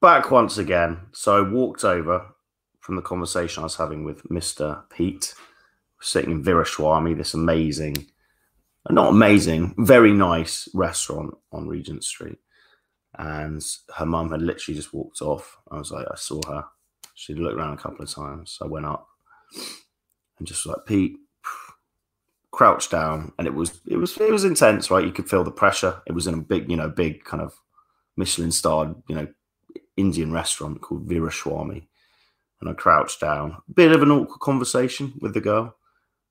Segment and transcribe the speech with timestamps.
[0.00, 0.98] back once again.
[1.12, 2.26] So I walked over
[2.80, 4.88] from the conversation I was having with Mr.
[4.90, 5.34] Pete,
[6.00, 8.06] sitting in Veeraswamy, this amazing,
[8.90, 12.38] not amazing, very nice restaurant on Regent Street.
[13.18, 13.62] And
[13.96, 15.58] her mum had literally just walked off.
[15.70, 16.64] I was like, I saw her.
[17.14, 18.58] She looked around a couple of times.
[18.60, 19.08] I went up
[20.38, 21.16] and just like Pete
[22.50, 25.04] crouched down and it was it was it was intense, right?
[25.04, 26.02] You could feel the pressure.
[26.06, 27.54] It was in a big, you know, big kind of
[28.16, 29.26] Michelin starred, you know,
[29.96, 31.86] Indian restaurant called Veeraswamy.
[32.60, 33.58] And I crouched down.
[33.72, 35.76] Bit of an awkward conversation with the girl.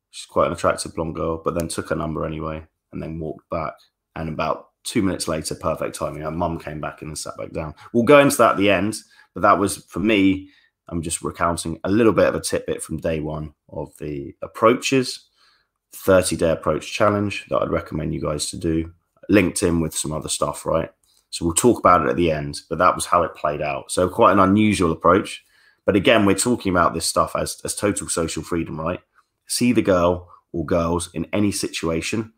[0.10, 3.50] She's quite an attractive blonde girl, but then took her number anyway and then walked
[3.50, 3.74] back.
[4.16, 7.76] And about two minutes later, perfect timing, her mum came back and sat back down.
[7.94, 8.96] We'll go into that at the end,
[9.34, 10.50] but that was for me.
[10.88, 15.28] I'm just recounting a little bit of a tidbit from day one of the approaches,
[15.94, 18.94] 30 day approach challenge that I'd recommend you guys to do,
[19.28, 20.92] linked in with some other stuff, right?
[21.36, 23.92] So we'll talk about it at the end, but that was how it played out.
[23.92, 25.44] So quite an unusual approach.
[25.86, 29.02] But again, we're talking about this stuff as, as total social freedom, right?
[29.46, 32.32] See the girl or girls in any situation.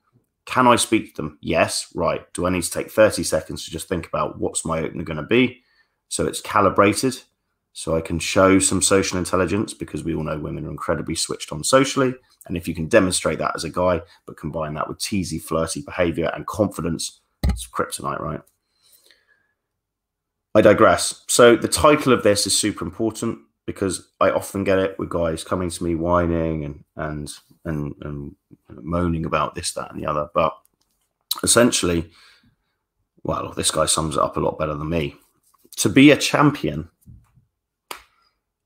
[0.48, 1.38] Can I speak to them?
[1.44, 1.92] Yes.
[1.94, 2.22] Right.
[2.34, 5.18] Do I need to take 30 seconds to just think about what's my opener going
[5.18, 5.62] to be?
[6.08, 7.22] So it's calibrated.
[7.74, 11.52] So I can show some social intelligence because we all know women are incredibly switched
[11.52, 12.16] on socially.
[12.48, 15.84] And if you can demonstrate that as a guy, but combine that with teasy, flirty
[15.84, 18.42] behavior and confidence, it's kryptonite, right?
[20.58, 21.24] I digress.
[21.28, 25.44] So the title of this is super important because I often get it with guys
[25.44, 27.32] coming to me whining and and
[27.64, 28.36] and, and
[28.68, 30.30] moaning about this, that, and the other.
[30.34, 30.58] But
[31.44, 32.10] essentially,
[33.22, 35.16] well, this guy sums it up a lot better than me.
[35.76, 36.90] To be a champion,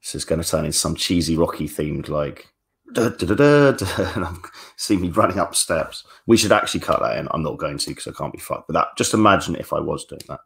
[0.01, 2.50] this is going to turn into some cheesy Rocky themed like
[2.97, 4.41] and I'm
[4.75, 6.03] see me running up steps.
[6.25, 7.27] We should actually cut that in.
[7.31, 8.67] I'm not going to because I can't be fucked.
[8.67, 10.39] But that just imagine if I was doing that.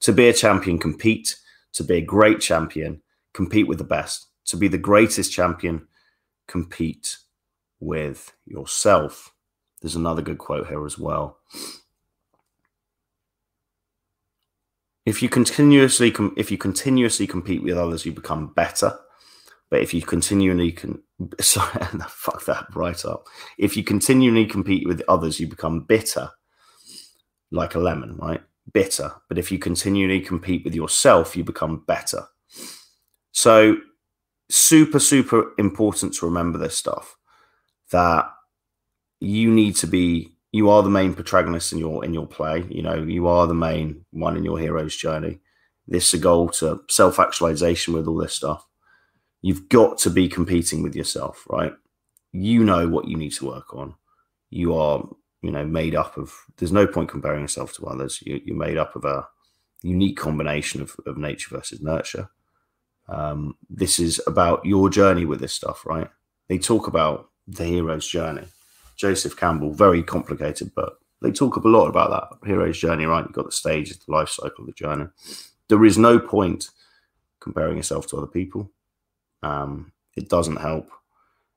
[0.00, 1.36] To be a champion, compete.
[1.74, 3.00] To be a great champion,
[3.32, 4.26] compete with the best.
[4.46, 5.86] To be the greatest champion,
[6.48, 7.18] compete
[7.78, 9.32] with yourself.
[9.80, 11.38] There's another good quote here as well.
[15.06, 18.98] If you continuously com- if you continuously compete with others, you become better.
[19.70, 21.02] But if you continually can,
[21.40, 23.26] sorry, fuck that right up.
[23.58, 26.30] If you continually compete with others, you become bitter,
[27.50, 28.42] like a lemon, right?
[28.72, 29.12] Bitter.
[29.28, 32.24] But if you continually compete with yourself, you become better.
[33.32, 33.76] So,
[34.50, 37.16] super, super important to remember this stuff
[37.92, 38.30] that
[39.20, 42.82] you need to be you are the main protagonist in your in your play you
[42.82, 45.38] know you are the main one in your hero's journey
[45.86, 48.66] this is a goal to self-actualization with all this stuff
[49.42, 51.72] you've got to be competing with yourself, right?
[52.32, 53.94] You know what you need to work on.
[54.50, 55.08] You are,
[55.42, 56.34] you know, made up of.
[56.56, 58.22] There's no point comparing yourself to others.
[58.24, 59.26] You, are made up of a
[59.82, 62.28] unique combination of, of nature versus nurture.
[63.08, 66.08] Um, this is about your journey with this stuff, right?
[66.48, 68.46] They talk about the hero's journey.
[68.96, 73.24] Joseph Campbell, very complicated, but they talk a lot about that hero's journey, right?
[73.24, 75.06] You've got the stages, the life cycle the journey.
[75.68, 76.68] There is no point
[77.40, 78.70] comparing yourself to other people
[79.42, 80.88] um, it doesn't help.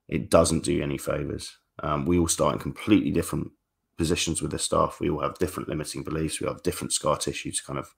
[0.08, 1.58] It doesn't do any favors.
[1.82, 3.52] Um, we all start in completely different
[3.98, 4.98] positions with the staff.
[5.00, 6.40] We all have different limiting beliefs.
[6.40, 7.94] We have different scar tissue to kind of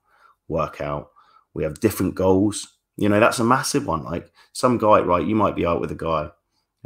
[0.48, 1.10] work out.
[1.54, 2.76] We have different goals.
[2.96, 4.04] You know, that's a massive one.
[4.04, 5.26] Like some guy, right?
[5.26, 6.30] You might be out with a guy,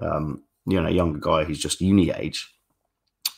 [0.01, 2.53] um, you know, a younger guy who's just uni age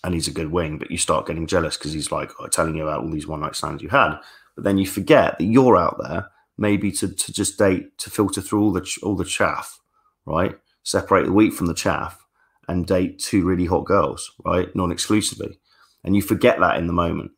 [0.04, 2.74] and he's a good wing, but you start getting jealous because he's like oh, telling
[2.74, 4.16] you about all these one night stands you had.
[4.54, 8.40] But then you forget that you're out there maybe to, to just date to filter
[8.40, 9.80] through all the all the chaff,
[10.26, 10.56] right?
[10.82, 12.24] Separate the wheat from the chaff
[12.68, 14.74] and date two really hot girls, right?
[14.74, 15.58] Non-exclusively,
[16.04, 17.32] and you forget that in the moment,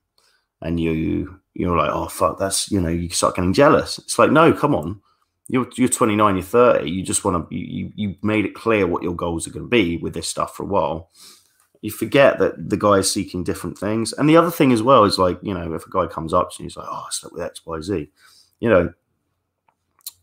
[0.60, 3.98] and you you're like, oh fuck, that's you know, you start getting jealous.
[3.98, 5.00] It's like, no, come on,
[5.48, 6.90] you're you're 29, you're 30.
[6.90, 9.70] You just want to you you made it clear what your goals are going to
[9.70, 11.10] be with this stuff for a while.
[11.80, 15.04] You forget that the guy is seeking different things, and the other thing as well
[15.04, 17.34] is like, you know, if a guy comes up and he's like, oh, I slept
[17.34, 18.10] with X, Y, Z,
[18.60, 18.92] you know,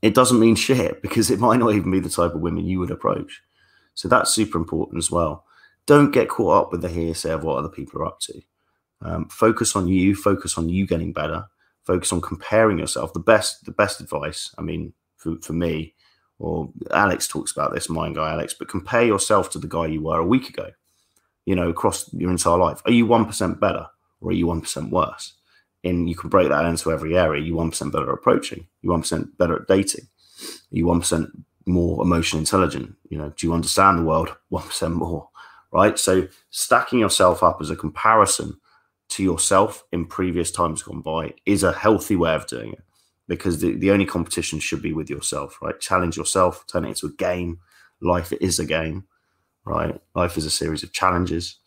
[0.02, 2.80] it doesn't mean shit because it might not even be the type of women you
[2.80, 3.42] would approach.
[3.94, 5.46] So that's super important as well.
[5.86, 8.42] Don't get caught up with the hearsay of what other people are up to.
[9.02, 10.16] Um, focus on you.
[10.16, 11.46] Focus on you getting better.
[11.86, 13.14] Focus on comparing yourself.
[13.14, 14.54] The best, the best advice.
[14.58, 15.96] I mean, for, for me,
[16.40, 18.56] or Alex talks about this, mind guy Alex.
[18.58, 20.72] But compare yourself to the guy you were a week ago.
[21.46, 22.82] You know, across your entire life.
[22.86, 23.88] Are you one percent better,
[24.22, 25.34] or are you one percent worse?
[25.84, 27.44] In you can break that into every area.
[27.44, 28.68] You one percent better at approaching.
[28.82, 30.08] You one percent better at dating.
[30.70, 31.30] You one percent
[31.66, 32.96] more emotionally intelligent.
[33.10, 34.36] You know, do you understand the world?
[34.50, 35.30] One percent more,
[35.72, 35.98] right?
[35.98, 38.60] So stacking yourself up as a comparison
[39.10, 42.84] to yourself in previous times gone by is a healthy way of doing it
[43.28, 45.80] because the, the only competition should be with yourself, right?
[45.80, 47.60] Challenge yourself, turn it into a game.
[48.02, 49.06] Life is a game,
[49.66, 50.00] right?
[50.16, 51.58] Life is a series of challenges.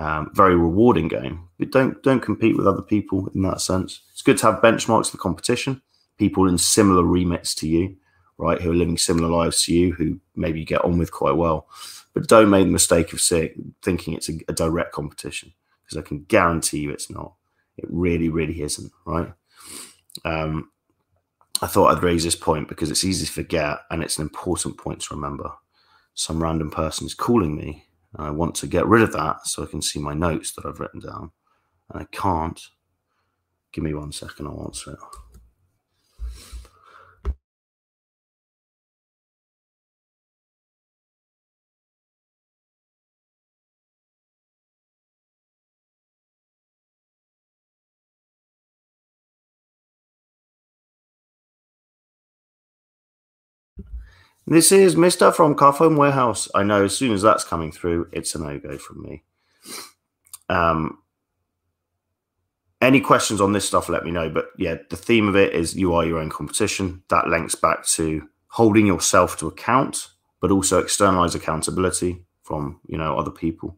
[0.00, 4.02] Um, very rewarding game, but don't don't compete with other people in that sense.
[4.12, 5.82] It's good to have benchmarks for competition,
[6.18, 7.96] people in similar remits to you,
[8.36, 11.36] right, who are living similar lives to you, who maybe you get on with quite
[11.36, 11.66] well.
[12.14, 15.52] But don't make the mistake of thinking it's a, a direct competition
[15.82, 17.34] because I can guarantee you it's not.
[17.76, 19.32] It really, really isn't, right?
[20.24, 20.70] Um,
[21.60, 24.78] I thought I'd raise this point because it's easy to forget and it's an important
[24.78, 25.50] point to remember.
[26.14, 29.66] Some random person is calling me I want to get rid of that so I
[29.66, 31.30] can see my notes that I've written down.
[31.90, 32.60] And I can't.
[33.72, 34.98] Give me one second, I'll answer it.
[54.50, 55.34] This is Mr.
[55.34, 56.48] from Carphone Warehouse.
[56.54, 59.22] I know as soon as that's coming through, it's a no go from me.
[60.48, 61.00] Um,
[62.80, 64.30] any questions on this stuff, let me know.
[64.30, 67.02] But yeah, the theme of it is you are your own competition.
[67.10, 70.08] That links back to holding yourself to account,
[70.40, 73.76] but also externalize accountability from you know other people.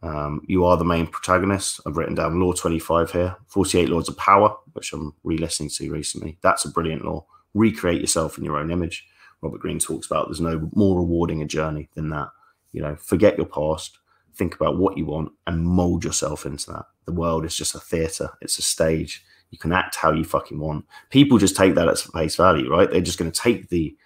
[0.00, 1.80] Um, you are the main protagonist.
[1.84, 6.38] I've written down law 25 here, 48 laws of power, which I'm re-listening to recently.
[6.40, 7.26] That's a brilliant law.
[7.52, 9.04] Recreate yourself in your own image.
[9.42, 12.28] Robert Greene talks about there's no more rewarding a journey than that.
[12.72, 13.98] You know, forget your past,
[14.34, 16.86] think about what you want, and mold yourself into that.
[17.06, 19.24] The world is just a theater, it's a stage.
[19.50, 20.86] You can act how you fucking want.
[21.10, 22.90] People just take that at face value, right?
[22.90, 23.96] They're just going to take the,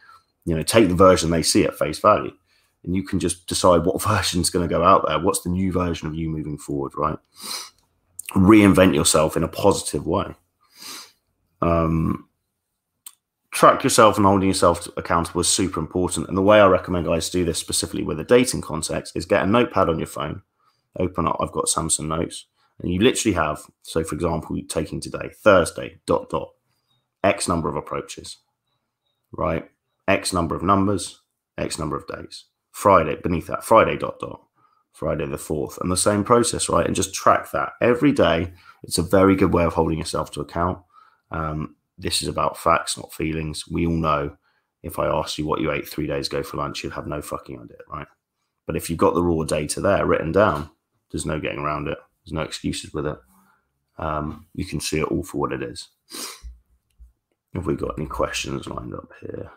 [0.44, 2.32] you know, take the version they see at face value.
[2.84, 5.18] And you can just decide what version is going to go out there.
[5.18, 7.18] What's the new version of you moving forward, right?
[8.34, 10.34] Reinvent yourself in a positive way.
[11.62, 12.28] Um,
[13.50, 16.28] track yourself and holding yourself accountable is super important.
[16.28, 19.42] And the way I recommend guys do this specifically with a dating context is get
[19.42, 20.42] a notepad on your phone,
[20.98, 21.36] open up.
[21.40, 22.46] I've got Samsung Notes,
[22.80, 23.62] and you literally have.
[23.82, 26.50] So, for example, taking today, Thursday, dot dot,
[27.24, 28.38] X number of approaches,
[29.32, 29.68] right?
[30.08, 31.20] X number of numbers,
[31.58, 32.46] X number of days.
[32.72, 34.42] Friday beneath that, Friday dot dot,
[34.92, 36.86] Friday the fourth, and the same process, right?
[36.86, 38.52] And just track that every day.
[38.84, 40.78] It's a very good way of holding yourself to account.
[41.30, 43.68] Um, this is about facts, not feelings.
[43.68, 44.36] We all know
[44.82, 47.20] if I asked you what you ate three days ago for lunch, you'd have no
[47.20, 48.06] fucking idea, right?
[48.66, 50.70] But if you've got the raw data there written down,
[51.10, 51.98] there's no getting around it.
[52.24, 53.18] There's no excuses with it.
[53.98, 55.88] Um, you can see it all for what it is.
[57.54, 59.50] Have we got any questions lined up here?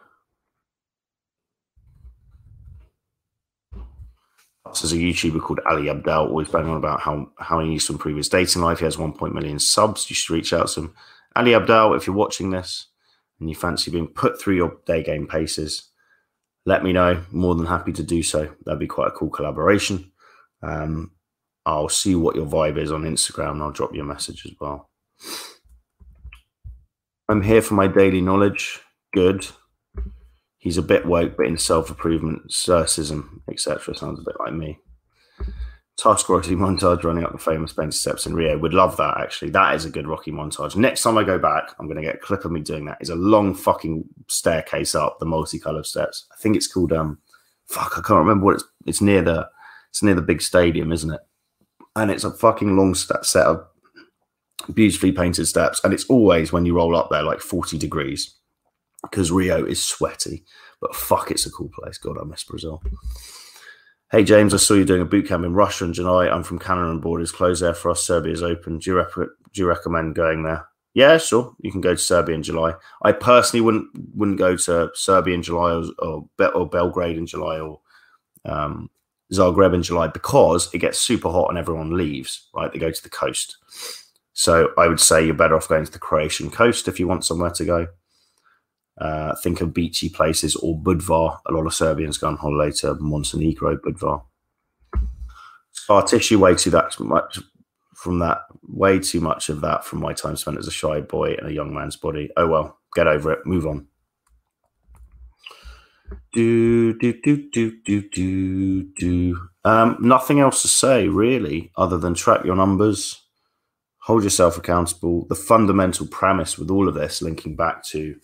[4.66, 7.94] There's a YouTuber called Ali Abdaal, always banging on about how, how he used to
[7.94, 8.80] improve his dating life.
[8.80, 10.10] He has 1.1 million subs.
[10.10, 10.96] You should reach out to him.
[11.36, 12.88] Ali Abdaal, if you're watching this
[13.40, 15.90] and you fancy being put through your day game paces,
[16.66, 17.24] let me know.
[17.32, 18.54] More than happy to do so.
[18.66, 20.12] That'd be quite a cool collaboration.
[20.62, 21.12] Um,
[21.66, 24.54] I'll see what your vibe is on Instagram and I'll drop you a message as
[24.60, 24.90] well.
[27.30, 28.80] I'm here for my daily knowledge.
[29.14, 29.48] Good.
[30.58, 33.96] He's a bit woke, but in self improvement, stoicism, etc.
[33.96, 34.80] Sounds a bit like me.
[35.98, 38.58] Tusk Rocky montage running up the famous Spencer steps in Rio.
[38.58, 39.52] Would love that actually.
[39.52, 40.76] That is a good Rocky montage.
[40.76, 42.98] Next time I go back, I'm going to get a clip of me doing that.
[43.00, 46.26] It's a long fucking staircase up the multicolored steps.
[46.32, 47.20] I think it's called um,
[47.68, 48.64] fuck, I can't remember what it's.
[48.86, 49.48] It's near the,
[49.90, 51.22] it's near the big stadium, isn't it?
[51.96, 53.66] And it's a fucking long set of
[54.74, 58.36] beautifully painted steps, and it's always when you roll up there like 40 degrees
[59.04, 60.44] because Rio is sweaty.
[60.82, 61.98] But fuck, it's a cool place.
[61.98, 62.82] God, I miss Brazil.
[64.14, 66.28] Hey James, I saw you doing a boot camp in Russia in July.
[66.28, 68.06] I'm from Canada and borders closed there for us.
[68.06, 68.78] Serbia is open.
[68.78, 70.68] Do you, rep- do you recommend going there?
[70.94, 71.56] Yeah, sure.
[71.62, 72.76] You can go to Serbia in July.
[73.02, 77.60] I personally wouldn't wouldn't go to Serbia in July or or, or Belgrade in July
[77.60, 77.80] or
[78.46, 78.92] um,
[79.34, 82.50] Zagreb in July because it gets super hot and everyone leaves.
[82.54, 83.58] Right, they go to the coast.
[84.34, 87.26] So I would say you're better off going to the Croatian coast if you want
[87.26, 87.88] somewhere to go.
[88.98, 91.40] Uh, think of beachy places or Budva.
[91.48, 94.24] A lot of Serbians go on holiday to Montenegro, Budva.
[95.72, 97.40] Scar tissue, way too that much
[97.96, 101.34] from that, way too much of that from my time spent as a shy boy
[101.34, 102.30] in a young man's body.
[102.38, 103.88] Oh well, get over it, move on.
[106.34, 109.50] Do do do do do do do.
[109.66, 113.22] Um, nothing else to say really, other than track your numbers,
[114.00, 115.26] hold yourself accountable.
[115.28, 118.16] The fundamental premise with all of this, linking back to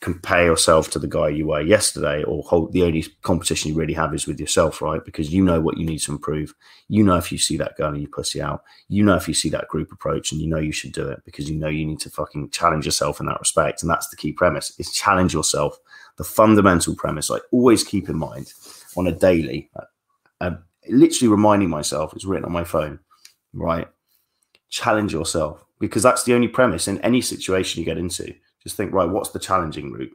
[0.00, 3.92] compare yourself to the guy you were yesterday or hold the only competition you really
[3.92, 5.04] have is with yourself, right?
[5.04, 6.54] Because you know what you need to improve.
[6.88, 8.62] You know if you see that girl and you pussy out.
[8.88, 11.22] You know if you see that group approach and you know you should do it
[11.26, 13.82] because you know you need to fucking challenge yourself in that respect.
[13.82, 15.78] And that's the key premise is challenge yourself.
[16.16, 18.54] The fundamental premise I always keep in mind
[18.96, 19.84] on a daily, uh,
[20.40, 20.56] uh,
[20.88, 23.00] literally reminding myself, it's written on my phone,
[23.52, 23.86] right?
[24.70, 28.92] Challenge yourself because that's the only premise in any situation you get into just think,
[28.92, 30.12] right, what's the challenging route?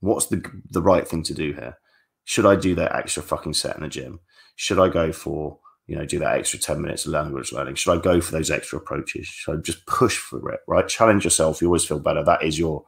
[0.00, 1.76] What's the the right thing to do here?
[2.24, 4.20] Should I do that extra fucking set in the gym?
[4.56, 7.74] Should I go for you know do that extra 10 minutes of language learning?
[7.74, 9.26] Should i go for those extra approaches?
[9.26, 10.86] Should i just push for it right?
[10.86, 11.60] Challenge yourself.
[11.60, 12.22] You always feel better.
[12.22, 12.84] That is your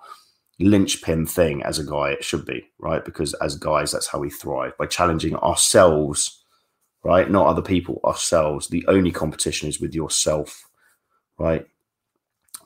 [0.61, 3.05] linchpin thing as a guy it should be right?
[3.05, 6.45] Because as guys that's how we thrive by challenging ourselves
[7.03, 7.31] right?
[7.31, 8.69] Not other people ourselves.
[8.69, 10.63] The only competition is with yourself
[11.39, 11.67] right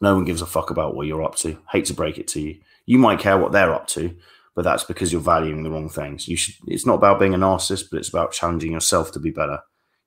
[0.05, 1.59] no one gives a fuck about what you're up to.
[1.71, 2.61] Hate to break it to you.
[2.87, 4.15] You might care what they're up to,
[4.55, 6.29] but that's because you're valuing the wrong things.
[6.29, 6.55] You should.
[6.67, 9.59] It's not about being a narcissist, but it's about challenging yourself to be better.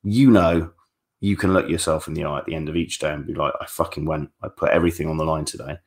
[0.03, 0.71] You know,
[1.19, 3.33] you can look yourself in the eye at the end of each day and be
[3.33, 4.29] like, "I fucking went.
[4.41, 5.77] I put everything on the line today.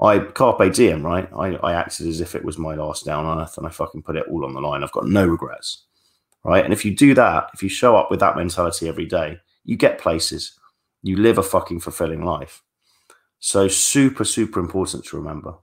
[0.00, 1.28] I carpe diem, right?
[1.36, 4.02] I, I acted as if it was my last day on earth, and I fucking
[4.02, 4.82] put it all on the line.
[4.82, 5.84] I've got no regrets,
[6.42, 6.64] right?
[6.64, 9.76] And if you do that, if you show up with that mentality every day, you
[9.76, 10.58] get places.
[11.02, 12.62] You live a fucking fulfilling life.
[13.40, 15.54] So, super, super important to remember.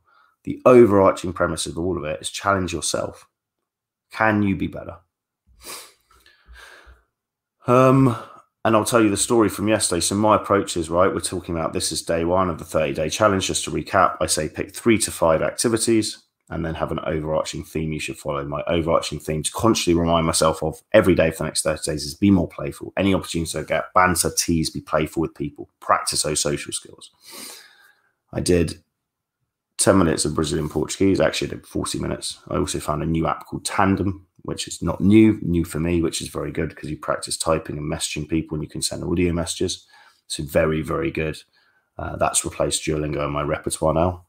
[0.44, 3.28] The overarching premise of all of it is challenge yourself.
[4.12, 4.98] Can you be better?
[7.68, 8.16] Um,
[8.66, 10.00] and I'll tell you the story from yesterday.
[10.00, 12.94] So, my approach is right, we're talking about this is day one of the 30
[12.94, 13.46] day challenge.
[13.46, 17.64] Just to recap, I say pick three to five activities and then have an overarching
[17.64, 18.44] theme you should follow.
[18.46, 22.06] My overarching theme to constantly remind myself of every day for the next 30 days
[22.06, 22.94] is be more playful.
[22.98, 27.12] Any opportunity to get banter, tease, be playful with people, practice those social skills.
[28.34, 28.82] I did
[29.78, 31.20] 10 minutes of Brazilian Portuguese.
[31.20, 32.40] Actually, I did 40 minutes.
[32.50, 36.02] I also found a new app called Tandem, which is not new, new for me,
[36.02, 39.04] which is very good because you practice typing and messaging people and you can send
[39.04, 39.86] audio messages.
[40.28, 41.38] So, very, very good.
[41.98, 44.26] Uh, that's replaced Duolingo in my repertoire now.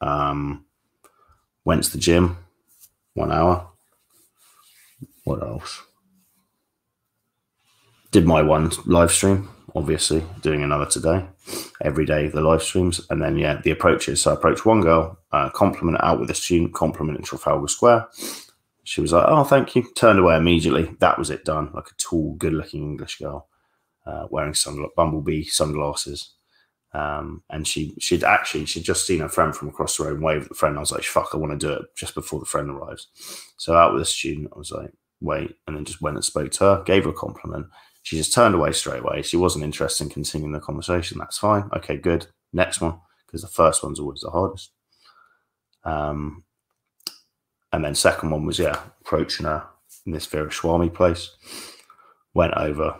[0.00, 0.64] Um,
[1.64, 2.38] went to the gym,
[3.14, 3.68] one hour.
[5.24, 5.82] What else?
[8.10, 11.26] Did my one live stream, obviously, doing another today
[11.82, 13.00] every day, the live streams.
[13.10, 14.22] And then, yeah, the approaches.
[14.22, 18.08] So I approached one girl, uh, compliment out with a student, compliment in Trafalgar Square.
[18.84, 19.86] She was like, oh, thank you.
[19.94, 20.90] Turned away immediately.
[21.00, 21.70] That was it done.
[21.72, 23.48] Like a tall, good looking English girl
[24.06, 26.32] uh, wearing some bumblebee sunglasses.
[26.92, 30.24] Um, and she she'd actually she'd just seen her friend from across the road and
[30.24, 30.76] waved at the friend.
[30.76, 33.06] I was like, fuck, I want to do it just before the friend arrives.
[33.56, 36.50] So out with a student, I was like, wait, and then just went and spoke
[36.52, 37.66] to her, gave her a compliment.
[38.02, 39.22] She just turned away straight away.
[39.22, 41.18] She wasn't interested in continuing the conversation.
[41.18, 41.68] That's fine.
[41.76, 42.26] Okay, good.
[42.52, 44.70] Next one, because the first one's always the hardest.
[45.84, 46.44] Um,
[47.72, 49.64] and then second one was yeah, approaching her
[50.06, 51.30] in this Swami place.
[52.34, 52.96] Went over,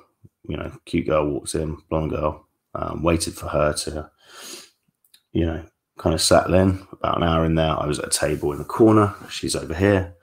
[0.49, 2.47] you know, cute girl walks in, blonde girl.
[2.73, 4.11] Um, waited for her to,
[5.33, 5.65] you know,
[5.99, 6.87] kind of settle in.
[6.93, 9.15] About an hour in there, I was at a table in the corner.
[9.29, 10.15] She's over here.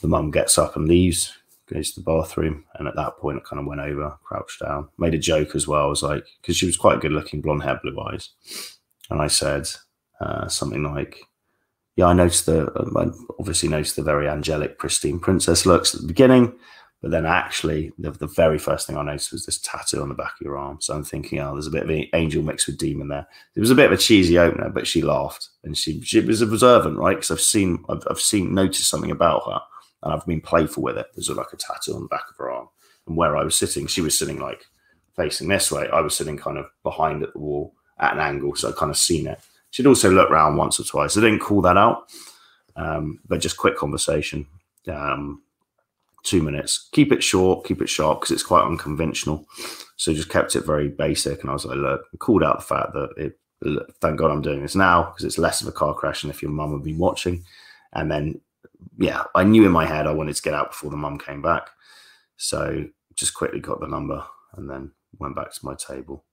[0.00, 1.32] The mum gets up and leaves
[1.72, 2.64] goes to the bathroom.
[2.74, 5.66] And at that point, I kind of went over, crouched down, made a joke as
[5.66, 5.84] well.
[5.84, 8.30] I was like, because she was quite a good looking, blonde hair, blue eyes.
[9.10, 9.68] And I said
[10.20, 11.20] uh, something like,
[11.96, 13.06] yeah, I noticed the, I
[13.38, 16.54] obviously noticed the very angelic, pristine princess looks at the beginning.
[17.02, 20.14] But then actually, the, the, very first thing I noticed was this tattoo on the
[20.14, 20.82] back of your arm.
[20.82, 23.26] So I'm thinking, oh, there's a bit of an angel mixed with demon there.
[23.56, 26.42] It was a bit of a cheesy opener, but she laughed and she she was
[26.42, 27.16] observant, right?
[27.16, 29.60] Because I've seen, I've, I've seen, noticed something about her
[30.02, 31.06] and I've been playful with it.
[31.14, 32.68] There's like a tattoo on the back of her arm,
[33.06, 34.64] and where I was sitting, she was sitting like
[35.16, 35.88] facing this way.
[35.92, 38.90] I was sitting kind of behind at the wall at an angle, so I kind
[38.90, 39.38] of seen it.
[39.70, 41.16] She'd also looked around once or twice.
[41.16, 42.10] I didn't call that out,
[42.76, 44.46] um, but just quick conversation.
[44.88, 45.42] Um,
[46.22, 46.88] two minutes.
[46.92, 49.46] Keep it short, keep it sharp because it's quite unconventional.
[49.96, 51.40] So just kept it very basic.
[51.40, 53.38] And I was like, look, I called out the fact that it,
[54.00, 56.42] thank God I'm doing this now because it's less of a car crash than if
[56.42, 57.44] your mum had been watching.
[57.92, 58.40] And then
[59.00, 61.40] yeah, I knew in my head I wanted to get out before the mum came
[61.40, 61.70] back.
[62.36, 64.22] So just quickly got the number
[64.56, 66.24] and then went back to my table.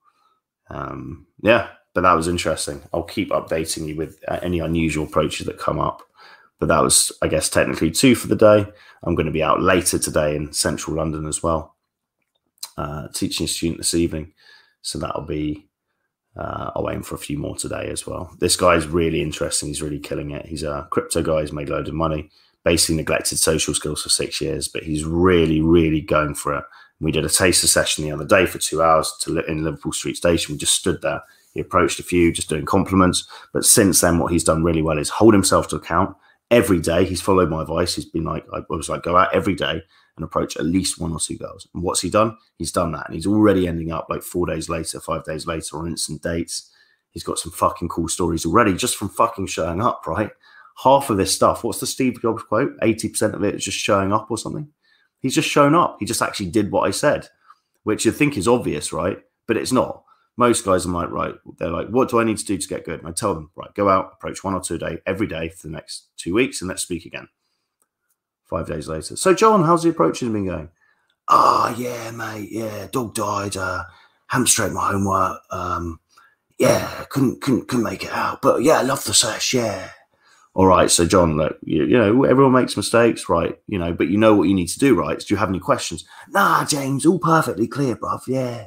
[0.69, 2.81] Um, yeah, but that was interesting.
[2.93, 6.03] I'll keep updating you with uh, any unusual approaches that come up.
[6.59, 8.65] But that was, I guess, technically two for the day.
[9.03, 11.75] I'm going to be out later today in central London as well,
[12.77, 14.33] uh, teaching a student this evening.
[14.81, 15.69] So that'll be
[16.35, 18.31] uh, I'll aim for a few more today as well.
[18.39, 19.69] This guy's really interesting.
[19.69, 20.45] He's really killing it.
[20.45, 21.41] He's a crypto guy.
[21.41, 22.29] He's made loads of money.
[22.67, 26.65] Basically neglected social skills for six years, but he's really, really going for it.
[26.99, 30.17] We did a taster session the other day for two hours to in Liverpool Street
[30.17, 30.53] Station.
[30.53, 31.21] We just stood there.
[31.53, 33.25] He approached a few just doing compliments.
[33.53, 36.13] But since then, what he's done really well is hold himself to account
[36.51, 37.05] every day.
[37.05, 37.95] He's followed my advice.
[37.95, 39.81] He's been like, I was like, go out every day
[40.17, 41.69] and approach at least one or two girls.
[41.73, 42.35] And what's he done?
[42.57, 43.05] He's done that.
[43.05, 46.69] And he's already ending up like four days later, five days later on instant dates.
[47.11, 50.31] He's got some fucking cool stories already just from fucking showing up, right?
[50.83, 52.77] Half of this stuff, what's the Steve Jobs quote?
[52.81, 54.67] 80% of it is just showing up or something.
[55.19, 55.97] He's just shown up.
[55.99, 57.29] He just actually did what I said,
[57.83, 59.17] which you think is obvious, right?
[59.47, 60.03] But it's not.
[60.35, 62.85] Most guys are like, right, they're like, what do I need to do to get
[62.85, 62.99] good?
[62.99, 65.49] And I tell them, right, go out, approach one or two a day every day
[65.49, 67.27] for the next two weeks, and let's speak again.
[68.45, 69.15] Five days later.
[69.15, 70.69] So, John, how's the approaching been going?
[71.27, 72.49] Ah, oh, yeah, mate.
[72.51, 73.57] Yeah, dog died.
[73.57, 73.83] Uh,
[74.27, 75.41] haven't my homework.
[75.49, 75.99] Um,
[76.57, 78.41] yeah, couldn't couldn't couldn't make it out.
[78.41, 79.53] But yeah, I love the sesh.
[79.53, 79.89] Yeah.
[80.57, 83.59] All right, so John, look, you, you, know, everyone makes mistakes, right?
[83.67, 85.19] You know, but you know what you need to do, right?
[85.19, 86.03] Do you have any questions?
[86.29, 88.21] Nah, James, all perfectly clear, bruv.
[88.25, 88.65] Yeah,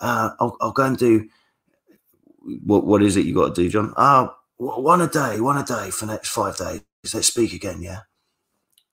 [0.00, 1.28] uh, I'll, I'll go and do.
[2.64, 3.94] What what is it you got to do, John?
[3.96, 6.80] Ah, one a day, one a day for next five days.
[7.14, 8.00] Let's speak again, yeah.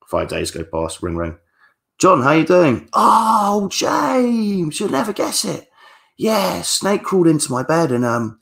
[0.06, 1.02] Five days go past.
[1.02, 1.40] Ring ring.
[1.98, 2.90] John, how you doing?
[2.94, 5.68] Oh, James, you'll never guess it.
[6.16, 8.39] Yeah, snake crawled into my bed and um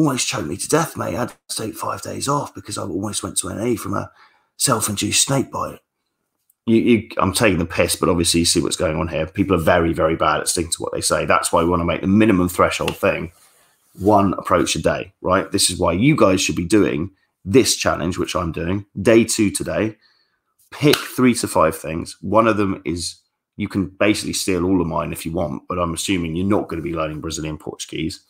[0.00, 1.14] almost choked me to death, mate.
[1.14, 3.94] I had to take five days off because I almost went to an A from
[3.94, 4.10] a
[4.56, 5.80] self-induced snake bite.
[6.66, 9.26] You, you, I'm taking the piss, but obviously you see what's going on here.
[9.26, 11.26] People are very, very bad at sticking to what they say.
[11.26, 13.32] That's why we want to make the minimum threshold thing
[13.98, 15.50] one approach a day, right?
[15.50, 17.10] This is why you guys should be doing
[17.44, 19.96] this challenge, which I'm doing, day two today.
[20.70, 22.16] Pick three to five things.
[22.20, 23.16] One of them is
[23.56, 26.68] you can basically steal all of mine if you want, but I'm assuming you're not
[26.68, 28.20] going to be learning Brazilian Portuguese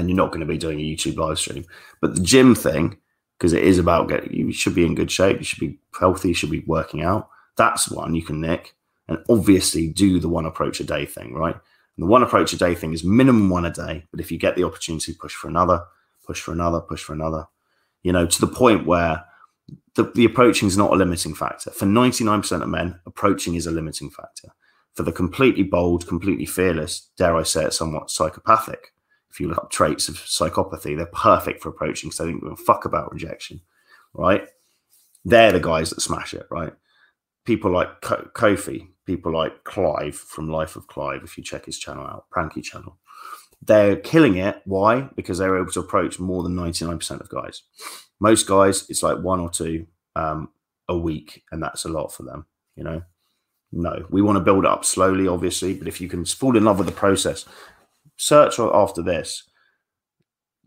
[0.00, 1.64] and you're not going to be doing a YouTube live stream.
[2.00, 2.96] But the gym thing,
[3.38, 6.28] because it is about getting, you should be in good shape, you should be healthy,
[6.28, 7.28] you should be working out.
[7.56, 8.74] That's one you can nick.
[9.08, 11.54] And obviously do the one approach a day thing, right?
[11.54, 14.04] And the one approach a day thing is minimum one a day.
[14.10, 15.82] But if you get the opportunity, push for another,
[16.24, 17.46] push for another, push for another,
[18.02, 19.24] you know, to the point where
[19.96, 21.70] the, the approaching is not a limiting factor.
[21.70, 24.48] For 99% of men, approaching is a limiting factor.
[24.94, 28.92] For the completely bold, completely fearless, dare I say it, somewhat psychopathic,
[29.30, 32.52] if you look up traits of psychopathy, they're perfect for approaching because they don't give
[32.52, 33.60] a fuck about rejection,
[34.12, 34.46] right?
[35.24, 36.72] They're the guys that smash it, right?
[37.44, 42.06] People like Kofi, people like Clive from Life of Clive, if you check his channel
[42.06, 42.98] out, Pranky channel,
[43.62, 44.62] they're killing it.
[44.64, 45.08] Why?
[45.14, 47.62] Because they're able to approach more than 99% of guys.
[48.18, 50.50] Most guys, it's like one or two um,
[50.88, 52.46] a week, and that's a lot for them.
[52.76, 53.02] You know,
[53.72, 56.78] no, we want to build up slowly, obviously, but if you can fall in love
[56.78, 57.44] with the process,
[58.20, 59.44] search after this.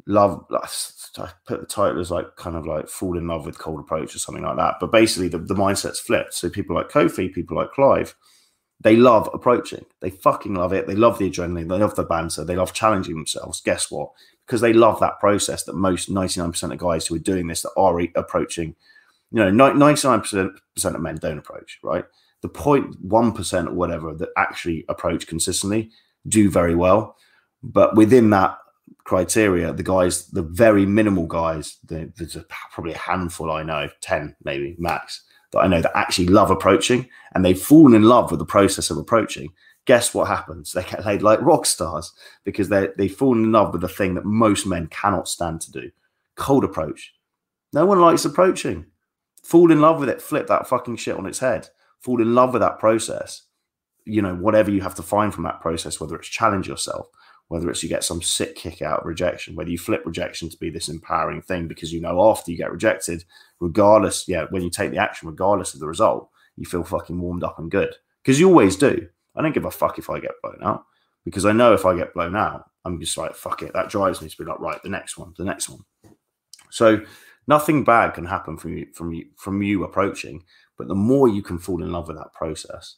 [0.06, 3.80] Love, I put the title as like kind of like fall in love with cold
[3.80, 4.76] approach or something like that.
[4.80, 6.34] But basically, the, the mindset's flipped.
[6.34, 8.16] So people like Kofi, people like Clive,
[8.82, 9.86] they love approaching.
[10.02, 10.88] They fucking love it.
[10.88, 11.70] They love the adrenaline.
[11.70, 12.44] They love the banter.
[12.44, 13.62] They love challenging themselves.
[13.62, 14.12] Guess what?
[14.46, 17.72] Because they love that process that most 99% of guys who are doing this that
[17.78, 18.76] are approaching,
[19.32, 22.04] you know, 99% of men don't approach, right?
[22.42, 25.92] The 0.1% or whatever that actually approach consistently
[26.28, 27.16] do very well.
[27.63, 28.58] But within that
[29.06, 33.89] criteria, the guys, the very minimal guys, the, there's a, probably a handful I know,
[34.02, 38.32] 10 maybe max, that I know that actually love approaching and they've fallen in love
[38.32, 39.49] with the process of approaching.
[39.86, 40.71] Guess what happens?
[40.71, 44.13] They get laid like rock stars because they they've fallen in love with the thing
[44.15, 45.91] that most men cannot stand to do.
[46.36, 47.13] Cold approach.
[47.73, 48.86] No one likes approaching.
[49.43, 51.67] Fall in love with it, flip that fucking shit on its head.
[51.99, 53.43] Fall in love with that process.
[54.06, 57.08] You know, whatever you have to find from that process, whether it's challenge yourself,
[57.47, 60.58] whether it's you get some sick kick out of rejection, whether you flip rejection to
[60.58, 63.23] be this empowering thing because you know after you get rejected,
[63.60, 67.43] regardless, yeah, when you take the action, regardless of the result, you feel fucking warmed
[67.43, 67.93] up and good.
[68.23, 69.08] Because you always do.
[69.36, 70.86] I don't give a fuck if I get blown out
[71.25, 73.73] because I know if I get blown out, I'm just like, fuck it.
[73.73, 75.79] That drives me to be like, right, the next one, the next one.
[76.69, 77.01] So
[77.47, 80.43] nothing bad can happen from you, from you, from you approaching,
[80.77, 82.97] but the more you can fall in love with that process,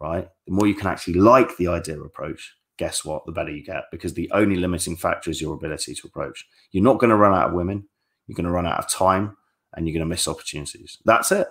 [0.00, 3.24] right, the more you can actually like the idea approach, guess what?
[3.26, 6.46] The better you get because the only limiting factor is your ability to approach.
[6.70, 7.88] You're not going to run out of women.
[8.26, 9.36] You're going to run out of time
[9.74, 10.98] and you're going to miss opportunities.
[11.04, 11.46] That's it.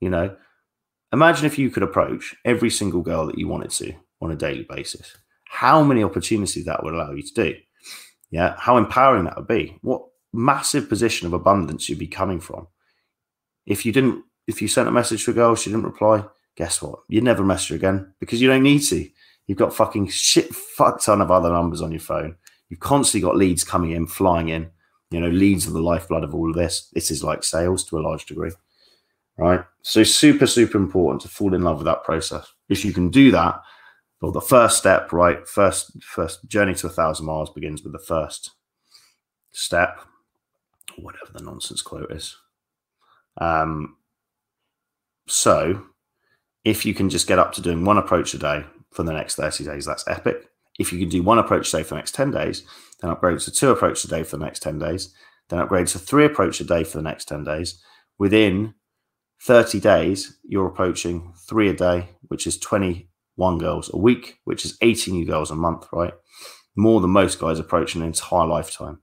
[0.00, 0.36] You know,
[1.12, 4.66] imagine if you could approach every single girl that you wanted to on a daily
[4.68, 5.16] basis.
[5.48, 7.54] How many opportunities that would allow you to do?
[8.30, 8.54] Yeah.
[8.58, 9.78] How empowering that would be.
[9.82, 12.68] What massive position of abundance you'd be coming from.
[13.66, 16.24] If you didn't, if you sent a message to a girl, she didn't reply,
[16.56, 17.00] guess what?
[17.08, 19.08] You'd never mess her again because you don't need to.
[19.50, 22.36] You've got fucking shit fuck ton of other numbers on your phone.
[22.68, 24.70] You've constantly got leads coming in, flying in.
[25.10, 26.88] You know, leads are the lifeblood of all of this.
[26.92, 28.52] This is like sales to a large degree,
[29.38, 29.64] right?
[29.82, 32.46] So super, super important to fall in love with that process.
[32.68, 33.60] If you can do that,
[34.20, 35.44] Well, the first step, right?
[35.48, 38.52] First, first journey to a thousand miles begins with the first
[39.50, 39.98] step,
[40.96, 42.36] whatever the nonsense quote is.
[43.38, 43.96] Um,
[45.26, 45.86] so,
[46.62, 49.36] if you can just get up to doing one approach a day for the next
[49.36, 50.48] 30 days, that's epic.
[50.78, 52.64] If you can do one approach a day for the next 10 days,
[53.00, 55.14] then upgrade to two approach a day for the next 10 days,
[55.48, 57.82] then upgrade to three approach a day for the next 10 days.
[58.18, 58.74] Within
[59.42, 64.76] 30 days, you're approaching three a day, which is 21 girls a week, which is
[64.80, 66.14] 80 new girls a month, right?
[66.76, 69.00] More than most guys approach an entire lifetime,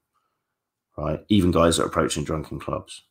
[0.98, 1.20] right?
[1.30, 3.04] Even guys that are approaching drunken clubs.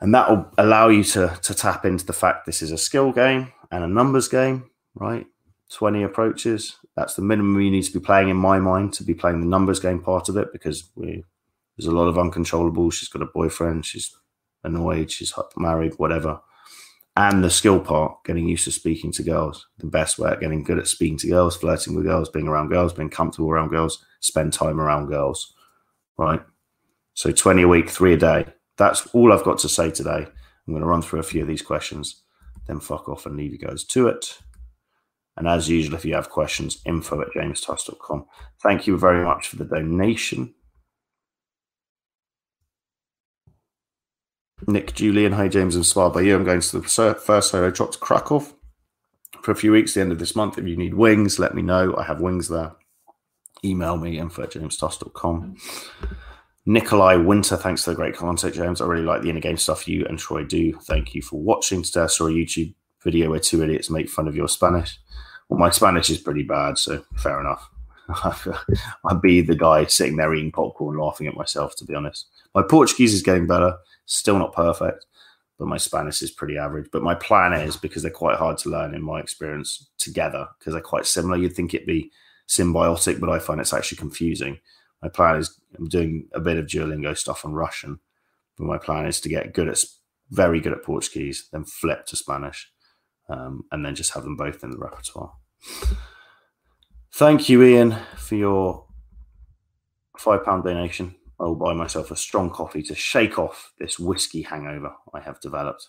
[0.00, 3.12] And that will allow you to, to tap into the fact this is a skill
[3.12, 5.26] game and a numbers game, right?
[5.72, 6.76] 20 approaches.
[6.96, 9.46] That's the minimum you need to be playing in my mind to be playing the
[9.46, 11.24] numbers game part of it because we,
[11.76, 12.90] there's a lot of uncontrollable.
[12.90, 13.84] She's got a boyfriend.
[13.84, 14.14] She's
[14.62, 15.10] annoyed.
[15.10, 16.40] She's married, whatever.
[17.16, 19.68] And the skill part, getting used to speaking to girls.
[19.78, 22.92] The best way getting good at speaking to girls, flirting with girls, being around girls,
[22.92, 25.54] being comfortable around girls, spend time around girls,
[26.18, 26.42] right?
[27.14, 28.46] So 20 a week, three a day.
[28.76, 30.26] That's all I've got to say today.
[30.66, 32.22] I'm going to run through a few of these questions,
[32.66, 34.38] then fuck off and leave you guys to it.
[35.36, 38.26] And as usual, if you have questions, info at jamestusk.com.
[38.62, 40.54] Thank you very much for the donation.
[44.66, 46.36] Nick Julian, hi James, inspired by you.
[46.36, 48.46] I'm going to the first solo drop to Krakow
[49.42, 50.56] for a few weeks, the end of this month.
[50.56, 51.94] If you need wings, let me know.
[51.96, 52.72] I have wings there.
[53.64, 55.56] Email me, info at jamestusk.com.
[56.66, 58.80] Nikolai Winter, thanks for the great content, James.
[58.80, 60.72] I really like the inner game stuff you and Troy do.
[60.84, 62.02] Thank you for watching today.
[62.02, 64.98] I saw a YouTube video where two idiots make fun of your Spanish.
[65.48, 67.70] Well, my Spanish is pretty bad, so fair enough.
[69.04, 72.26] I'd be the guy sitting there eating popcorn, laughing at myself, to be honest.
[72.54, 75.06] My Portuguese is getting better, still not perfect,
[75.58, 76.88] but my Spanish is pretty average.
[76.92, 80.72] But my plan is because they're quite hard to learn in my experience together because
[80.72, 81.36] they're quite similar.
[81.36, 82.10] You'd think it'd be
[82.48, 84.58] symbiotic, but I find it's actually confusing.
[85.02, 88.00] My plan is I'm doing a bit of Duolingo stuff on Russian,
[88.56, 89.84] but my plan is to get good at
[90.30, 92.72] very good at Portuguese, then flip to Spanish,
[93.28, 95.32] um, and then just have them both in the repertoire.
[97.12, 98.86] Thank you, Ian, for your
[100.18, 101.14] five pound donation.
[101.40, 105.40] I will buy myself a strong coffee to shake off this whiskey hangover I have
[105.40, 105.88] developed.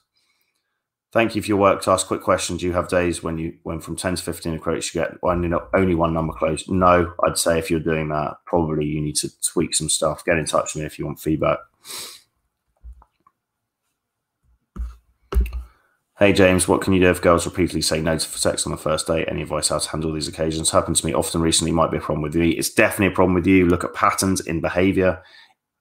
[1.12, 2.62] Thank you for your work to ask Quick questions.
[2.62, 5.95] You have days when you, when from ten to fifteen approach, you get only only
[5.95, 6.69] one number closed?
[6.69, 10.26] No, I'd say if you're doing that, probably you need to tweak some stuff.
[10.26, 11.60] Get in touch with me if you want feedback.
[16.17, 18.78] Hey James, what can you do if girls repeatedly say no to sex on the
[18.78, 19.28] first date?
[19.28, 20.71] Any advice how to handle these occasions?
[20.71, 22.51] Happened to me often recently, might be a problem with me.
[22.51, 23.67] It's definitely a problem with you.
[23.67, 25.21] Look at patterns in behavior.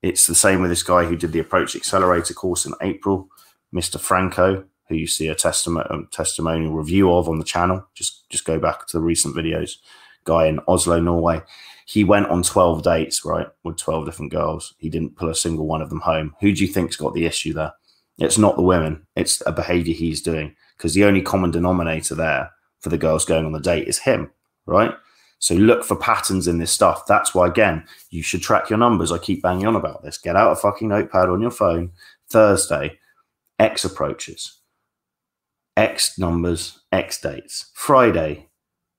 [0.02, 3.28] It's the same with this guy who did the Approach Accelerator course in April,
[3.72, 4.00] Mr.
[4.00, 7.86] Franco, who you see a testament, um, testimonial review of on the channel.
[7.94, 9.76] Just just go back to the recent videos.
[10.24, 11.42] Guy in Oslo, Norway.
[11.86, 14.74] He went on 12 dates, right, with 12 different girls.
[14.78, 16.34] He didn't pull a single one of them home.
[16.40, 17.74] Who do you think's got the issue there?
[18.18, 19.06] It's not the women.
[19.16, 22.50] It's a behavior he's doing because the only common denominator there
[22.80, 24.30] for the girls going on the date is him,
[24.66, 24.94] right?
[25.38, 27.06] So look for patterns in this stuff.
[27.06, 29.12] That's why, again, you should track your numbers.
[29.12, 30.16] I keep banging on about this.
[30.16, 31.92] Get out a fucking notepad on your phone.
[32.30, 32.98] Thursday,
[33.58, 34.60] X approaches,
[35.76, 37.70] X numbers, X dates.
[37.74, 38.48] Friday,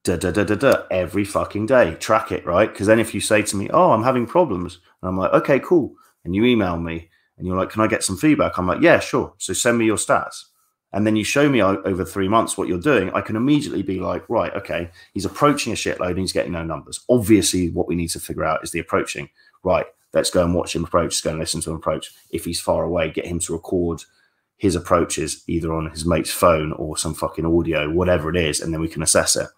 [0.03, 0.83] da da da da da.
[0.91, 1.95] Every fucking day.
[1.95, 2.71] Track it, right?
[2.71, 5.59] Because then if you say to me, oh, I'm having problems, and I'm like, okay,
[5.59, 5.95] cool.
[6.25, 8.57] And you email me, and you're like, can I get some feedback?
[8.57, 9.33] I'm like, yeah, sure.
[9.37, 10.45] So send me your stats.
[10.93, 13.11] And then you show me over three months what you're doing.
[13.11, 16.63] I can immediately be like, right, okay, he's approaching a shitload and he's getting no
[16.63, 17.01] numbers.
[17.09, 19.29] Obviously, what we need to figure out is the approaching.
[19.61, 22.13] Right, let's go and watch him approach, let's go and listen to him approach.
[22.31, 24.03] If he's far away, get him to record
[24.55, 28.73] his approaches either on his mate's phone or some fucking audio, whatever it is, and
[28.73, 29.49] then we can assess it.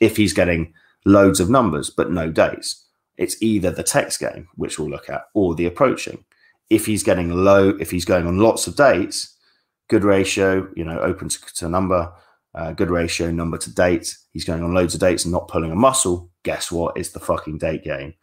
[0.00, 0.72] If he's getting
[1.04, 2.86] loads of numbers but no dates,
[3.16, 6.24] it's either the text game, which we'll look at, or the approaching
[6.70, 9.36] if he's getting low, if he's going on lots of dates,
[9.88, 12.12] good ratio, you know, open to, to number,
[12.54, 14.16] uh, good ratio, number to date.
[14.32, 16.30] He's going on loads of dates and not pulling a muscle.
[16.42, 16.96] Guess what?
[16.96, 18.14] It's the fucking date game.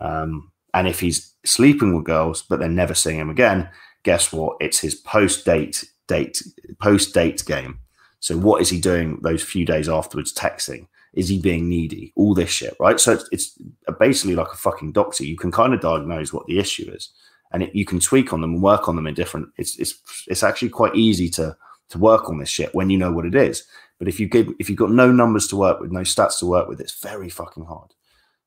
[0.00, 3.68] Um, and if he's sleeping with girls, but then never seeing him again,
[4.02, 4.56] guess what?
[4.60, 6.42] It's his post date date
[6.80, 7.80] post date game.
[8.20, 10.32] So what is he doing those few days afterwards?
[10.32, 10.86] Texting.
[11.12, 12.12] Is he being needy?
[12.14, 13.00] All this shit, right?
[13.00, 13.58] So it's, it's
[13.98, 15.24] basically like a fucking doctor.
[15.24, 17.10] You can kind of diagnose what the issue is
[17.52, 19.48] and it, you can tweak on them and work on them in different.
[19.56, 19.94] It's it's
[20.28, 21.56] it's actually quite easy to
[21.90, 23.64] to work on this shit when you know what it is.
[23.98, 26.46] But if you give if you've got no numbers to work with, no stats to
[26.46, 27.92] work with, it's very fucking hard.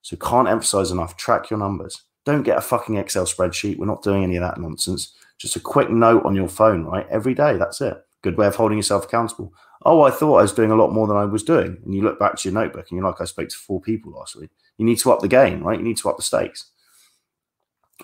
[0.02, 1.16] So can't emphasize enough.
[1.16, 2.02] Track your numbers.
[2.26, 3.78] Don't get a fucking Excel spreadsheet.
[3.78, 5.14] We're not doing any of that nonsense.
[5.38, 7.08] Just a quick note on your phone, right?
[7.10, 7.58] Every day.
[7.58, 7.98] That's it.
[8.22, 9.54] Good way of holding yourself accountable.
[9.86, 11.78] Oh, I thought I was doing a lot more than I was doing.
[11.84, 14.14] And you look back to your notebook and you're like, I spoke to four people
[14.14, 14.50] last week.
[14.78, 15.78] You need to up the game, right?
[15.78, 16.72] You need to up the stakes.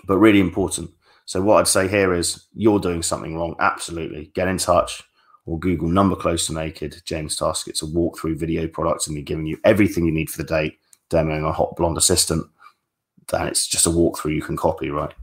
[0.06, 0.90] But really important.
[1.26, 3.54] So what I'd say here is you're doing something wrong.
[3.60, 4.32] Absolutely.
[4.34, 5.02] Get in touch
[5.46, 7.68] or Google number close to naked, James Tusk.
[7.68, 10.78] It's a walkthrough video product and we're giving you everything you need for the date,
[11.08, 12.46] demoing a hot blonde assistant.
[13.28, 15.14] Then it's just a walkthrough you can copy, right?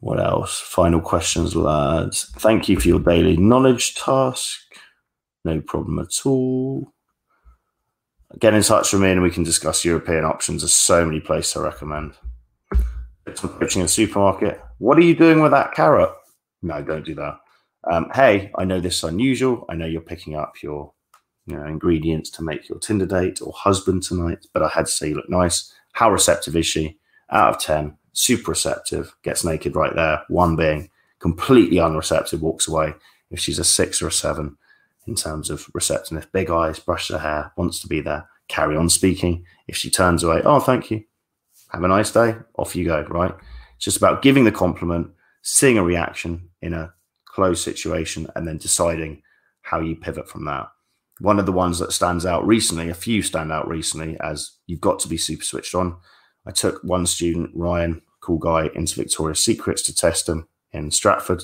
[0.00, 0.60] What else?
[0.60, 2.30] Final questions, lads.
[2.36, 4.60] Thank you for your daily knowledge Tusk.
[5.44, 6.92] No problem at all.
[8.38, 10.62] Get in touch with me and we can discuss European options.
[10.62, 12.12] There's so many places I recommend.
[13.24, 14.60] Coaching in the supermarket.
[14.78, 16.10] What are you doing with that carrot?
[16.62, 17.38] No, don't do that.
[17.90, 19.64] Um, hey, I know this is unusual.
[19.68, 20.92] I know you're picking up your
[21.46, 24.92] you know, ingredients to make your Tinder date or husband tonight, but I had to
[24.92, 25.72] say you look nice.
[25.92, 26.98] How receptive is she?
[27.30, 30.22] Out of 10, super receptive, gets naked right there.
[30.28, 32.94] One being completely unreceptive, walks away.
[33.30, 34.56] If she's a six or a seven
[35.08, 38.88] in terms of receptiveness, big eyes, brush her hair, wants to be there, carry on
[38.88, 39.44] speaking.
[39.66, 41.04] If she turns away, oh, thank you.
[41.70, 42.36] Have a nice day.
[42.56, 43.34] Off you go, right?
[43.76, 45.10] It's just about giving the compliment,
[45.42, 46.92] seeing a reaction in a
[47.24, 49.22] closed situation, and then deciding
[49.62, 50.68] how you pivot from that.
[51.20, 54.80] One of the ones that stands out recently, a few stand out recently, as you've
[54.80, 55.96] got to be super switched on.
[56.46, 61.42] I took one student, Ryan, cool guy, into Victoria's Secrets to test him in Stratford.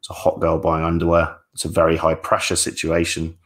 [0.00, 1.36] It's a hot girl buying underwear.
[1.54, 3.38] It's a very high pressure situation.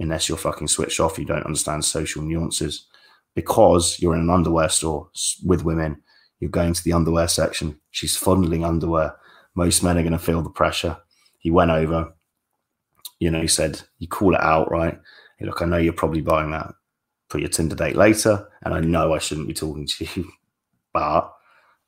[0.00, 2.86] Unless you're fucking switched off, you don't understand social nuances.
[3.34, 5.08] Because you're in an underwear store
[5.44, 6.02] with women,
[6.40, 7.78] you're going to the underwear section.
[7.90, 9.16] She's fondling underwear.
[9.54, 10.96] Most men are going to feel the pressure.
[11.38, 12.12] He went over,
[13.18, 14.98] you know, he said, You call it out, right?
[15.38, 16.74] Hey, look, I know you're probably buying that
[17.28, 20.30] for your Tinder date later, and I know I shouldn't be talking to you,
[20.92, 21.32] but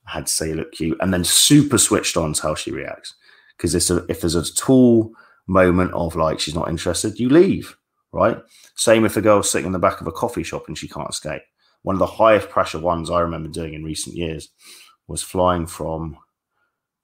[0.06, 3.14] I had to say, look cute, and then super switched on to how she reacts.
[3.56, 5.12] Because if there's a tall
[5.46, 7.76] moment of like she's not interested, you leave,
[8.12, 8.38] right?
[8.74, 11.10] Same if a girl's sitting in the back of a coffee shop and she can't
[11.10, 11.42] escape.
[11.82, 14.48] One of the highest pressure ones I remember doing in recent years
[15.06, 16.18] was flying from,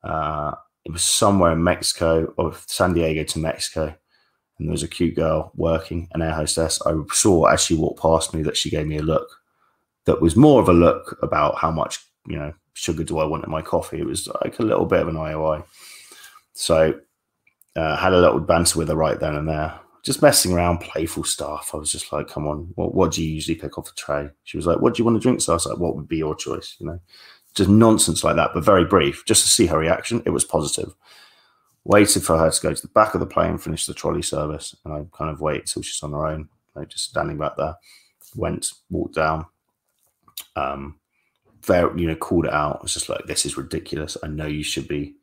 [0.02, 0.52] uh,
[0.84, 3.94] it was somewhere in Mexico or San Diego to Mexico.
[4.58, 6.80] And there was a cute girl working, an air hostess.
[6.84, 9.28] I saw as she walked past me that she gave me a look
[10.04, 13.44] that was more of a look about how much, you know, sugar do I want
[13.44, 14.00] in my coffee?
[14.00, 15.64] It was like a little bit of an IOI.
[16.54, 16.94] So
[17.76, 19.78] uh, had a little banter with her right then and there.
[20.02, 21.70] Just messing around, playful stuff.
[21.72, 24.30] I was just like, come on, what, what do you usually pick off a tray?
[24.42, 25.40] She was like, what do you want to drink?
[25.40, 26.76] So I was like, what would be your choice?
[26.80, 27.00] You know,
[27.54, 30.22] just nonsense like that, but very brief, just to see her reaction.
[30.26, 30.94] It was positive.
[31.84, 34.74] Waited for her to go to the back of the plane, finish the trolley service,
[34.84, 36.48] and I kind of wait till she's on her own,
[36.88, 37.76] just standing back there.
[38.34, 39.46] Went, walked down,
[40.56, 40.98] um,
[41.62, 42.80] very, you know, called it out.
[42.82, 44.16] It's just like, this is ridiculous.
[44.22, 45.16] I know you should be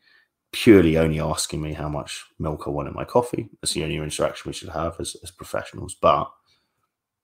[0.51, 3.49] purely only asking me how much milk I want in my coffee.
[3.61, 5.95] That's the only interaction we should have as, as professionals.
[5.99, 6.31] But,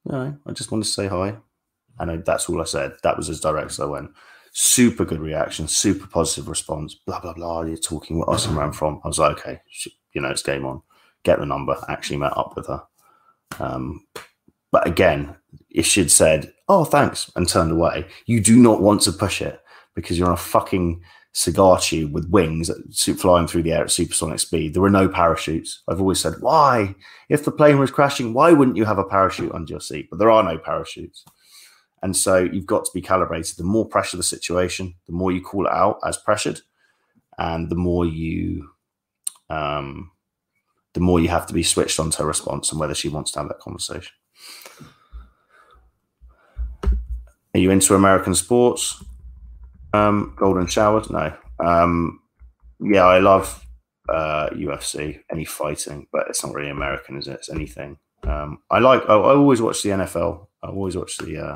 [0.06, 1.38] you know, I just wanted to say hi.
[1.98, 2.94] And that's all I said.
[3.04, 4.12] That was as direct as I went.
[4.52, 6.94] Super good reaction, super positive response.
[6.94, 7.64] Blah, blah, blah.
[7.64, 9.02] You're talking with us what Austin ran from.
[9.04, 9.62] I was like, okay,
[10.14, 10.82] you know, it's game on.
[11.24, 11.76] Get the number.
[11.90, 12.84] Actually met up with her.
[13.60, 14.06] Um,
[14.72, 15.36] but again,
[15.70, 19.62] if she'd said, oh, thanks, and turned away, you do not want to push it
[19.94, 21.02] because you're on a fucking
[21.36, 22.72] cigar tube with wings
[23.20, 24.74] flying through the air at supersonic speed.
[24.74, 25.84] There were no parachutes.
[25.86, 26.96] I've always said, why?
[27.28, 30.08] If the plane was crashing, why wouldn't you have a parachute under your seat?
[30.10, 31.26] But there are no parachutes.
[32.02, 33.58] And so you've got to be calibrated.
[33.58, 36.62] The more pressure the situation, the more you call it out as pressured,
[37.38, 38.70] and the more you,
[39.50, 40.12] um,
[40.94, 43.32] the more you have to be switched on to her response and whether she wants
[43.32, 44.14] to have that conversation.
[47.54, 49.04] Are you into American sports?
[49.96, 51.10] Um, Golden Showers?
[51.10, 51.34] No.
[51.60, 52.20] Um,
[52.80, 53.66] yeah, I love
[54.10, 57.34] uh, UFC, any fighting, but it's not really American, is it?
[57.34, 57.98] It's anything.
[58.24, 59.04] Um, I like.
[59.08, 60.48] I, I, always watch the NFL.
[60.64, 61.56] I always watch the uh,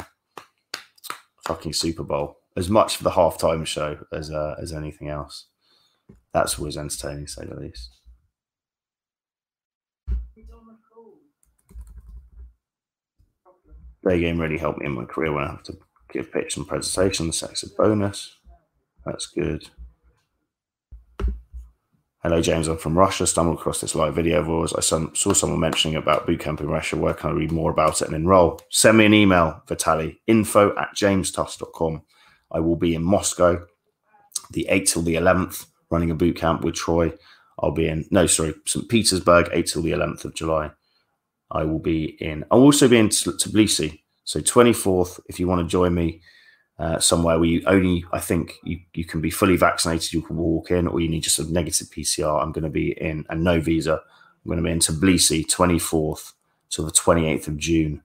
[1.46, 5.48] fucking Super Bowl as much for the halftime show as uh, as anything else.
[6.34, 7.90] That's always entertaining, to say the least.
[14.08, 15.78] Day game really helped me in my career when I have to
[16.12, 17.40] give pitch and presentations.
[17.40, 18.36] That's a bonus.
[19.06, 19.70] That's good.
[22.22, 22.68] Hello, James.
[22.68, 23.26] I'm from Russia.
[23.26, 24.74] Stumbled across this live video of yours.
[24.74, 26.98] I saw someone mentioning about bootcamp in Russia.
[26.98, 28.60] Where can I read more about it and enroll?
[28.70, 32.02] Send me an email, Vitali, info at jamestusk.com.
[32.52, 33.66] I will be in Moscow
[34.52, 37.14] the 8th till the 11th, running a bootcamp with Troy.
[37.60, 38.90] I'll be in, no, sorry, St.
[38.90, 40.72] Petersburg, 8th till the 11th of July.
[41.52, 45.68] I will be in, I'll also be in Tbilisi so 24th, if you want to
[45.68, 46.22] join me,
[46.78, 50.38] uh, somewhere where you only, I think, you, you can be fully vaccinated, you can
[50.38, 52.40] walk in, or you need just a negative PCR.
[52.40, 53.94] I'm going to be in, and no visa.
[53.94, 56.34] I'm going to be in Tbilisi, 24th
[56.70, 58.04] to the 28th of June.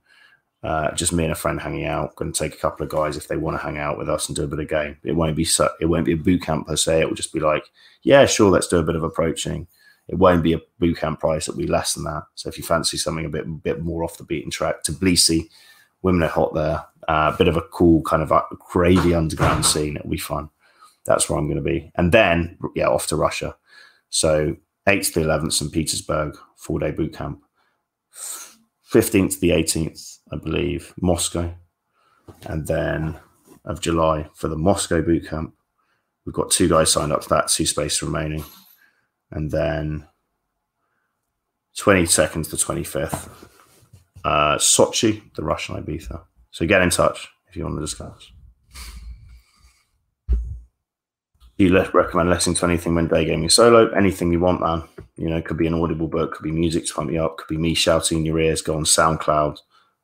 [0.63, 2.15] Uh, just me and a friend hanging out.
[2.15, 4.27] Going to take a couple of guys if they want to hang out with us
[4.27, 4.97] and do a bit of game.
[5.03, 5.47] It won't be
[5.79, 7.01] it won't be a boot camp per se.
[7.01, 7.65] It will just be like,
[8.01, 9.67] yeah, sure, let's do a bit of approaching.
[10.07, 11.47] It won't be a boot camp price.
[11.47, 12.23] It'll be less than that.
[12.33, 15.49] So if you fancy something a bit bit more off the beaten track, Tbilisi,
[16.05, 16.85] women are hot there.
[17.07, 19.97] A uh, bit of a cool kind of crazy underground scene.
[19.97, 20.49] It'll be fun.
[21.05, 21.91] That's where I'm going to be.
[21.95, 23.55] And then, yeah, off to Russia.
[24.09, 24.55] So
[24.87, 25.71] 8th to the 11th, St.
[25.71, 27.41] Petersburg, four day boot camp.
[28.13, 31.51] 15th to the 18th, I believe, Moscow.
[32.43, 33.17] And then
[33.65, 35.55] of July for the Moscow boot camp.
[36.23, 38.43] We've got two guys signed up for that, two spaces remaining.
[39.31, 40.07] And then
[41.79, 43.29] 22nd to 25th,
[44.25, 46.19] uh, Sochi, the Russian Ibiza.
[46.49, 48.31] So get in touch if you want to discuss.
[51.57, 53.89] Do you recommend listening to anything when day gaming solo?
[53.91, 54.83] Anything you want, man.
[55.15, 57.47] You know, could be an audible book, could be music to pump you up, could
[57.47, 58.61] be me shouting in your ears.
[58.61, 59.59] Go on SoundCloud.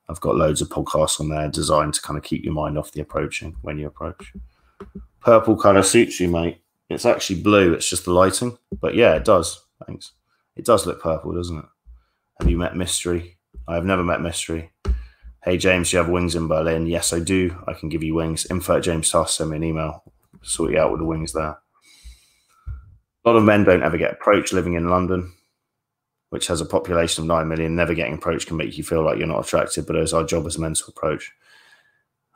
[0.08, 2.92] I've got loads of podcasts on there designed to kind of keep your mind off
[2.92, 4.34] the approaching when you approach.
[5.20, 6.62] Purple color suits you, mate.
[6.90, 7.74] It's actually blue.
[7.74, 9.64] It's just the lighting, but yeah, it does.
[9.86, 10.14] Thanks.
[10.56, 11.66] It does look purple, doesn't it?
[12.40, 13.38] Have you met Mystery?
[13.68, 14.72] I have never met Mystery.
[15.44, 16.86] Hey, James, do you have wings in Berlin?
[16.86, 17.56] Yes, I do.
[17.68, 18.46] I can give you wings.
[18.50, 20.04] Info at James Tusk, send me an email.
[20.44, 21.58] Sort you out with the wings there.
[23.24, 25.34] A lot of men don't ever get approached living in London,
[26.30, 27.76] which has a population of 9 million.
[27.76, 30.46] Never getting approached can make you feel like you're not attractive, but it's our job
[30.48, 31.32] as men to approach.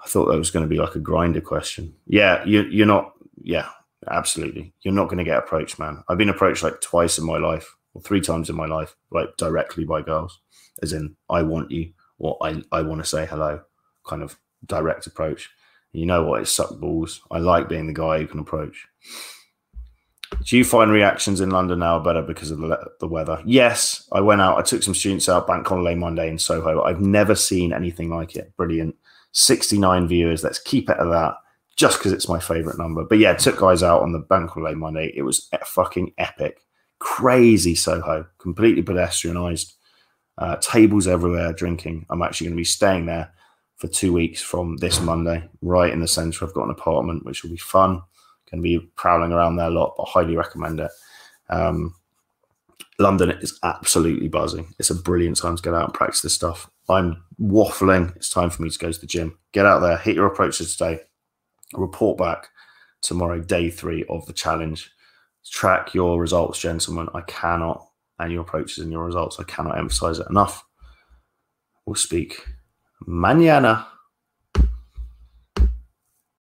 [0.04, 1.96] I thought that was going to be like a Grindr question.
[2.06, 3.14] Yeah, you, you're not.
[3.42, 3.70] Yeah,
[4.08, 4.74] absolutely.
[4.82, 6.04] You're not going to get approached, man.
[6.08, 9.36] I've been approached like twice in my life, or three times in my life, like
[9.38, 10.40] directly by girls,
[10.82, 13.62] as in, I want you or I, I want to say hello
[14.06, 15.50] kind of direct approach.
[15.92, 16.42] You know what?
[16.42, 17.22] It suck balls.
[17.32, 18.88] I like being the guy who can approach.
[20.44, 23.42] Do you find reactions in London now better because of the, the weather?
[23.46, 24.58] Yes, I went out.
[24.58, 26.84] I took some students out bank holiday Monday in Soho.
[26.84, 28.56] I've never seen anything like it.
[28.58, 28.96] Brilliant.
[29.32, 30.44] 69 viewers.
[30.44, 31.36] Let's keep it at that
[31.76, 33.04] just because it's my favorite number.
[33.04, 35.14] But yeah, took guys out on the bank holiday Monday.
[35.16, 36.60] It was fucking epic.
[37.00, 38.26] Crazy Soho.
[38.38, 39.74] Completely pedestrianized.
[40.38, 42.06] Uh, tables everywhere, drinking.
[42.10, 43.32] I'm actually going to be staying there
[43.78, 46.46] for two weeks from this Monday, right in the centre.
[46.46, 48.02] I've got an apartment, which will be fun.
[48.52, 50.92] Going to be prowling around there a lot, but highly recommend it.
[51.50, 51.96] Um,
[53.00, 54.74] London is absolutely buzzing.
[54.80, 56.70] It's a brilliant time to get out and practice this stuff.
[56.88, 58.16] I'm waffling.
[58.16, 59.38] It's time for me to go to the gym.
[59.52, 61.02] Get out there, hit your approaches today.
[61.74, 62.50] Report back
[63.02, 64.92] tomorrow, day three of the challenge.
[65.50, 67.10] Track your results, gentlemen.
[67.14, 67.86] I cannot
[68.20, 69.40] and your approaches and your results.
[69.40, 70.64] I cannot emphasize it enough.
[71.86, 72.46] We'll speak
[73.08, 73.86] mañana.